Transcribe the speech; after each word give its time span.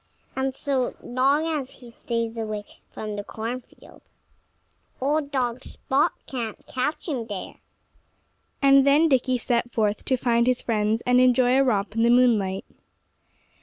And 0.35 0.55
so 0.55 0.95
long 1.03 1.45
as 1.45 1.69
he 1.69 1.91
stays 1.91 2.35
away 2.35 2.65
from 2.91 3.15
the 3.17 3.23
cornfield, 3.23 4.01
old 4.99 5.29
dog 5.29 5.63
Spot 5.63 6.11
can't 6.25 6.65
catch 6.65 7.07
him 7.07 7.27
there." 7.27 7.57
And 8.63 8.83
then 8.83 9.09
Dickie 9.09 9.37
set 9.37 9.71
forth 9.71 10.03
to 10.05 10.17
find 10.17 10.47
his 10.47 10.59
friends 10.63 11.03
and 11.05 11.21
enjoy 11.21 11.55
a 11.55 11.63
romp 11.63 11.93
in 11.93 12.01
the 12.01 12.09
moonlight. 12.09 12.65